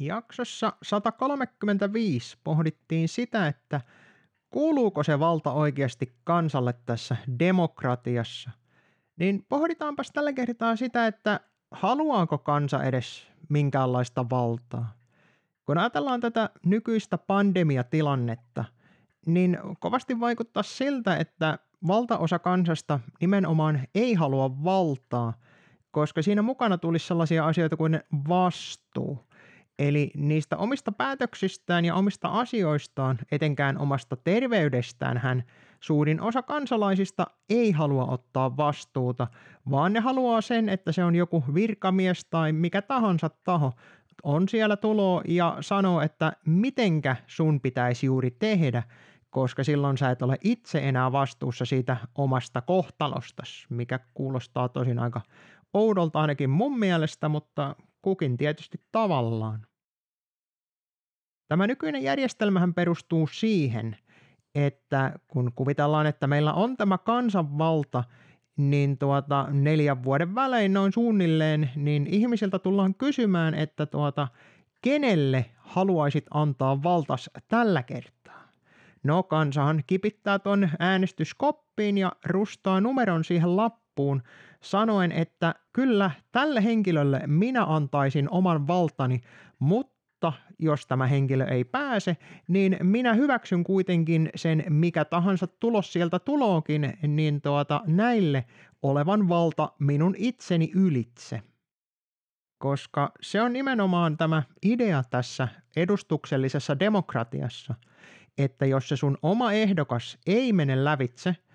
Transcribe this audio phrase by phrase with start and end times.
[0.00, 3.80] Jaksossa 135 pohdittiin sitä, että
[4.50, 8.50] kuuluuko se valta oikeasti kansalle tässä demokratiassa.
[9.16, 11.40] Niin pohditaanpas tällä kertaa sitä, että
[11.70, 14.92] haluaako kansa edes minkäänlaista valtaa.
[15.66, 18.64] Kun ajatellaan tätä nykyistä pandemiatilannetta,
[19.26, 25.32] niin kovasti vaikuttaa siltä, että valtaosa kansasta nimenomaan ei halua valtaa,
[25.90, 29.27] koska siinä mukana tulisi sellaisia asioita kuin vastuu.
[29.78, 35.44] Eli niistä omista päätöksistään ja omista asioistaan, etenkään omasta terveydestään hän
[35.80, 39.26] suurin osa kansalaisista ei halua ottaa vastuuta,
[39.70, 43.72] vaan ne haluaa sen, että se on joku virkamies tai mikä tahansa taho,
[44.22, 48.82] on siellä tulo ja sanoo, että mitenkä sun pitäisi juuri tehdä,
[49.30, 55.20] koska silloin sä et ole itse enää vastuussa siitä omasta kohtalostas, mikä kuulostaa tosin aika
[55.74, 59.67] oudolta ainakin mun mielestä, mutta kukin tietysti tavallaan.
[61.48, 63.96] Tämä nykyinen järjestelmähän perustuu siihen,
[64.54, 68.04] että kun kuvitellaan, että meillä on tämä kansanvalta,
[68.56, 74.28] niin tuota, neljän vuoden välein noin suunnilleen, niin ihmisiltä tullaan kysymään, että tuota,
[74.82, 78.48] kenelle haluaisit antaa valtas tällä kertaa?
[79.02, 84.22] No kansahan kipittää ton äänestyskoppiin ja rustaa numeron siihen lappuun
[84.60, 89.20] sanoen, että kyllä tälle henkilölle minä antaisin oman valtani,
[89.58, 92.16] mutta mutta jos tämä henkilö ei pääse,
[92.48, 98.44] niin minä hyväksyn kuitenkin sen mikä tahansa tulos sieltä tulookin, niin tuota, näille
[98.82, 101.42] olevan valta minun itseni ylitse.
[102.58, 107.74] Koska se on nimenomaan tämä idea tässä edustuksellisessa demokratiassa,
[108.38, 111.36] että jos se sun oma ehdokas ei mene lävitse–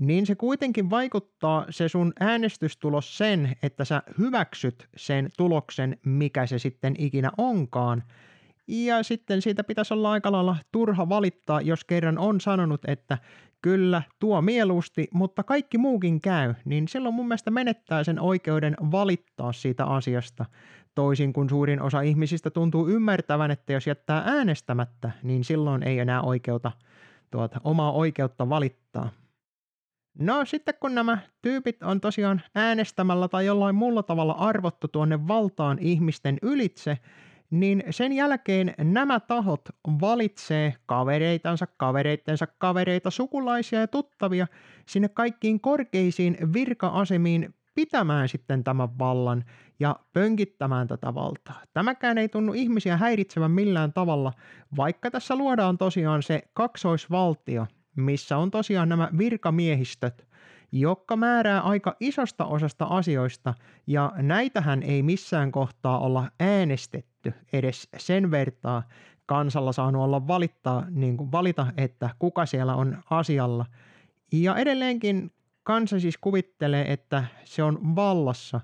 [0.00, 6.58] niin se kuitenkin vaikuttaa se sun äänestystulos sen, että sä hyväksyt sen tuloksen, mikä se
[6.58, 8.02] sitten ikinä onkaan.
[8.68, 13.18] Ja sitten siitä pitäisi olla aika lailla turha valittaa, jos kerran on sanonut, että
[13.62, 19.52] kyllä, tuo mieluusti, mutta kaikki muukin käy, niin silloin mun mielestä menettää sen oikeuden valittaa
[19.52, 20.44] siitä asiasta.
[20.94, 26.22] Toisin kuin suurin osa ihmisistä tuntuu ymmärtävän, että jos jättää äänestämättä, niin silloin ei enää
[26.22, 26.72] oikeuta,
[27.30, 29.10] tuota, omaa oikeutta valittaa.
[30.18, 35.78] No sitten kun nämä tyypit on tosiaan äänestämällä tai jollain muulla tavalla arvottu tuonne valtaan
[35.80, 36.98] ihmisten ylitse,
[37.50, 39.60] niin sen jälkeen nämä tahot
[40.00, 44.46] valitsee kavereitansa, kavereittensa kavereita, sukulaisia ja tuttavia
[44.86, 49.44] sinne kaikkiin korkeisiin virka-asemiin pitämään sitten tämän vallan
[49.80, 51.62] ja pönkittämään tätä valtaa.
[51.72, 54.32] Tämäkään ei tunnu ihmisiä häiritsevän millään tavalla,
[54.76, 57.66] vaikka tässä luodaan tosiaan se kaksoisvaltio,
[57.96, 60.26] missä on tosiaan nämä virkamiehistöt,
[60.72, 63.54] jotka määrää aika isosta osasta asioista,
[63.86, 68.82] ja näitähän ei missään kohtaa olla äänestetty edes sen vertaa.
[69.26, 73.66] Kansalla saanut olla valittaa, niin kuin valita, että kuka siellä on asialla.
[74.32, 78.60] Ja edelleenkin kansa siis kuvittelee, että se on vallassa,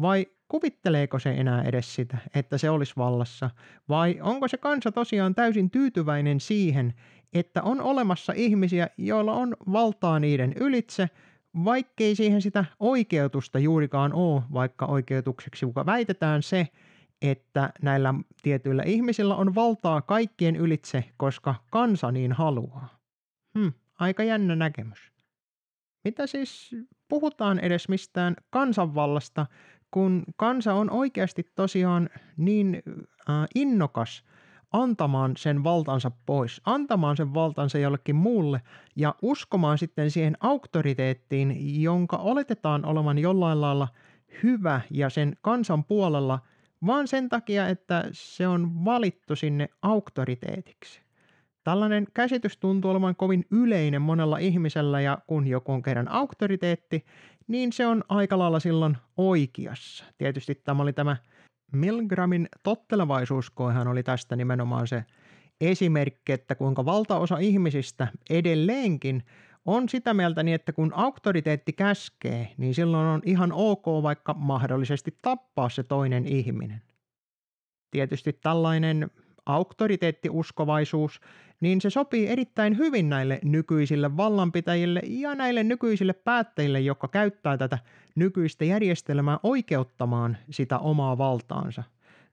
[0.00, 3.50] vai kuvitteleeko se enää edes sitä, että se olisi vallassa,
[3.88, 6.94] vai onko se kansa tosiaan täysin tyytyväinen siihen,
[7.32, 11.10] että on olemassa ihmisiä, joilla on valtaa niiden ylitse,
[11.64, 16.68] vaikkei siihen sitä oikeutusta juurikaan ole, vaikka oikeutukseksi kuka väitetään se,
[17.22, 22.98] että näillä tietyillä ihmisillä on valtaa kaikkien ylitse, koska kansa niin haluaa.
[23.58, 25.12] Hmm, aika jännä näkemys.
[26.04, 26.76] Mitä siis
[27.08, 29.46] puhutaan edes mistään kansanvallasta,
[29.90, 32.82] kun kansa on oikeasti tosiaan niin
[33.30, 34.24] äh, innokas
[34.72, 38.60] antamaan sen valtansa pois, antamaan sen valtansa jollekin muulle
[38.96, 43.88] ja uskomaan sitten siihen auktoriteettiin, jonka oletetaan olevan jollain lailla
[44.42, 46.38] hyvä ja sen kansan puolella,
[46.86, 51.02] vaan sen takia, että se on valittu sinne auktoriteetiksi.
[51.64, 57.04] Tällainen käsitys tuntuu olevan kovin yleinen monella ihmisellä ja kun joku on kerran auktoriteetti,
[57.48, 60.04] niin se on aika lailla silloin oikeassa.
[60.18, 61.16] Tietysti tämä oli tämä
[61.72, 65.04] Milgramin tottelevaisuuskoehan oli tästä nimenomaan se
[65.60, 69.22] esimerkki, että kuinka valtaosa ihmisistä edelleenkin
[69.64, 75.18] on sitä mieltä niin, että kun auktoriteetti käskee, niin silloin on ihan ok vaikka mahdollisesti
[75.22, 76.82] tappaa se toinen ihminen.
[77.90, 79.10] Tietysti tällainen
[79.46, 81.20] auktoriteettiuskovaisuus,
[81.60, 87.78] niin se sopii erittäin hyvin näille nykyisille vallanpitäjille ja näille nykyisille päättäjille, jotka käyttää tätä
[88.14, 91.82] nykyistä järjestelmää oikeuttamaan sitä omaa valtaansa.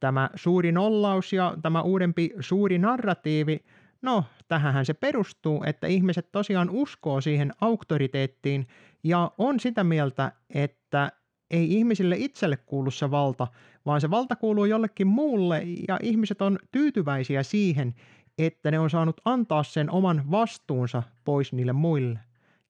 [0.00, 3.64] Tämä suuri nollaus ja tämä uudempi suuri narratiivi,
[4.02, 8.66] no tähän se perustuu, että ihmiset tosiaan uskoo siihen auktoriteettiin
[9.04, 11.12] ja on sitä mieltä, että
[11.52, 13.46] ei ihmisille itselle kuulu se valta,
[13.86, 17.94] vaan se valta kuuluu jollekin muulle ja ihmiset on tyytyväisiä siihen,
[18.38, 22.18] että ne on saanut antaa sen oman vastuunsa pois niille muille.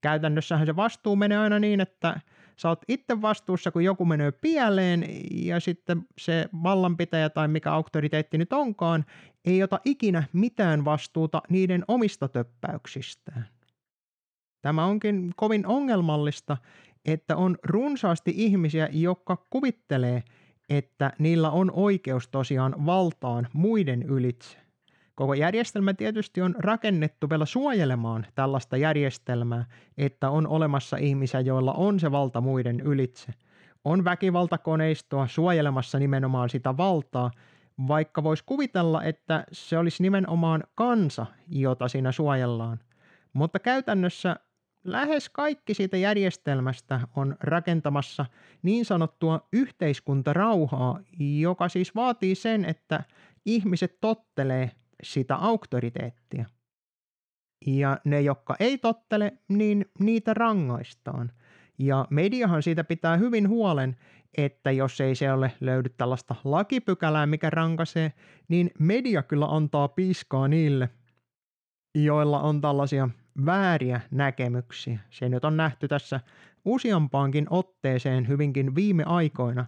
[0.00, 2.20] Käytännössähän se vastuu menee aina niin, että
[2.56, 8.38] sä oot itse vastuussa, kun joku menee pieleen ja sitten se vallanpitäjä tai mikä auktoriteetti
[8.38, 9.04] nyt onkaan,
[9.44, 13.46] ei ota ikinä mitään vastuuta niiden omista töppäyksistään.
[14.62, 16.56] Tämä onkin kovin ongelmallista,
[17.04, 20.22] että on runsaasti ihmisiä, jotka kuvittelee,
[20.68, 24.58] että niillä on oikeus tosiaan valtaan muiden ylitse.
[25.14, 29.64] Koko järjestelmä tietysti on rakennettu vielä suojelemaan tällaista järjestelmää,
[29.98, 33.32] että on olemassa ihmisiä, joilla on se valta muiden ylitse.
[33.84, 37.30] On väkivaltakoneistoa suojelemassa nimenomaan sitä valtaa,
[37.88, 42.80] vaikka voisi kuvitella, että se olisi nimenomaan kansa, jota siinä suojellaan.
[43.32, 44.36] Mutta käytännössä
[44.84, 48.26] lähes kaikki siitä järjestelmästä on rakentamassa
[48.62, 51.00] niin sanottua yhteiskuntarauhaa,
[51.40, 53.04] joka siis vaatii sen, että
[53.46, 54.70] ihmiset tottelee
[55.02, 56.44] sitä auktoriteettia.
[57.66, 61.32] Ja ne, jotka ei tottele, niin niitä rangaistaan.
[61.78, 63.96] Ja mediahan siitä pitää hyvin huolen,
[64.36, 68.12] että jos ei se ole löydy tällaista lakipykälää, mikä rankaisee,
[68.48, 70.88] niin media kyllä antaa piiskaa niille,
[71.94, 73.08] joilla on tällaisia
[73.46, 74.98] vääriä näkemyksiä.
[75.10, 76.20] Se nyt on nähty tässä
[76.64, 79.66] useampaankin otteeseen hyvinkin viime aikoina,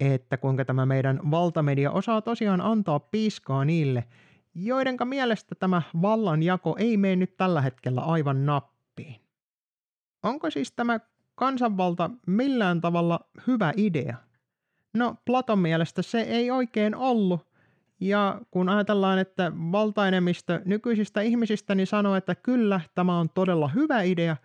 [0.00, 4.04] että kuinka tämä meidän valtamedia osaa tosiaan antaa piiskaa niille,
[4.54, 9.20] joidenka mielestä tämä vallanjako ei mene nyt tällä hetkellä aivan nappiin.
[10.22, 11.00] Onko siis tämä
[11.34, 14.16] kansanvalta millään tavalla hyvä idea?
[14.94, 17.46] No Platon mielestä se ei oikein ollut,
[18.00, 24.02] ja kun ajatellaan, että valtaenemmistö nykyisistä ihmisistä niin sanoo, että kyllä, tämä on todella hyvä
[24.02, 24.36] idea,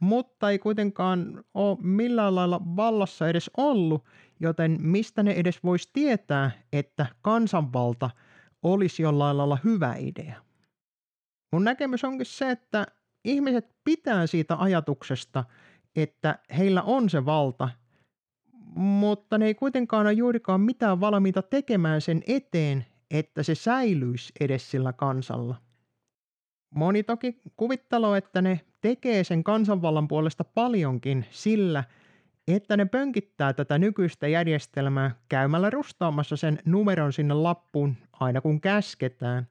[0.00, 4.04] mutta ei kuitenkaan ole millään lailla vallassa edes ollut,
[4.40, 8.10] joten mistä ne edes voisi tietää, että kansanvalta
[8.62, 10.36] olisi jollain lailla hyvä idea.
[11.52, 12.86] Mun näkemys onkin se, että
[13.24, 15.44] ihmiset pitää siitä ajatuksesta,
[15.96, 17.68] että heillä on se valta,
[18.74, 24.70] mutta ne ei kuitenkaan ole juurikaan mitään valmiita tekemään sen eteen, että se säilyisi edes
[24.70, 25.56] sillä kansalla.
[26.70, 31.84] Moni toki kuvitteloo, että ne tekee sen kansanvallan puolesta paljonkin sillä,
[32.48, 39.48] että ne pönkittää tätä nykyistä järjestelmää käymällä rustaamassa sen numeron sinne lappuun aina kun käsketään.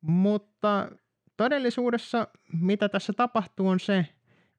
[0.00, 0.90] Mutta
[1.36, 2.28] todellisuudessa
[2.60, 4.06] mitä tässä tapahtuu on se,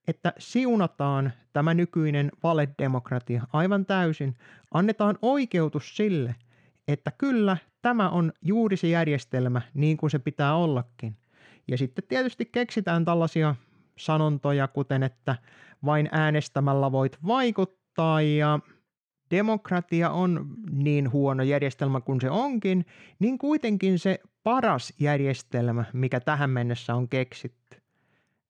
[0.08, 4.36] että siunataan tämä nykyinen valedemokratia aivan täysin.
[4.74, 6.36] Annetaan oikeutus sille,
[6.94, 11.18] että kyllä tämä on juuri se järjestelmä niin kuin se pitää ollakin.
[11.68, 13.56] Ja sitten tietysti keksitään tällaisia
[13.98, 15.36] sanontoja, kuten että
[15.86, 18.60] vain äänestämällä voit vaikuttaa ja
[19.32, 22.86] demokratia on niin huono järjestelmä kuin se onkin,
[23.20, 27.82] niin kuitenkin se paras järjestelmä, mikä tähän mennessä on keksitty.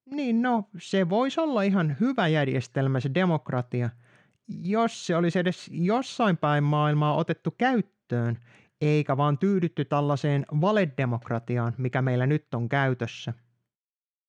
[0.05, 3.89] Niin no, se voisi olla ihan hyvä järjestelmä se demokratia,
[4.47, 7.55] jos se olisi edes jossain päin maailmaa otettu
[8.09, 8.37] käyttöön,
[8.81, 13.33] eikä vaan tyydytty tällaiseen valedemokratiaan, mikä meillä nyt on käytössä–